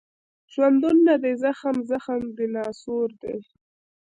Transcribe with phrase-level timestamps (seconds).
[0.53, 3.37] ژوندون نه دی زخم، زخم د ناسور دی